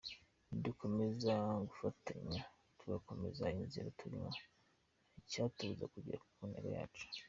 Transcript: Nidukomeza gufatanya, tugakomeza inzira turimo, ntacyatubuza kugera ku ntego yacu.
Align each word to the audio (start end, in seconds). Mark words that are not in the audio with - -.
Nidukomeza 0.49 1.33
gufatanya, 1.69 2.41
tugakomeza 2.79 3.43
inzira 3.61 3.87
turimo, 3.99 4.29
ntacyatubuza 5.11 5.85
kugera 5.93 6.19
ku 6.33 6.41
ntego 6.49 6.69
yacu. 6.77 7.05